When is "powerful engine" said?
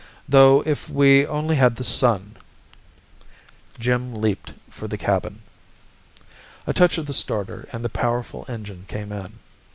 7.89-8.85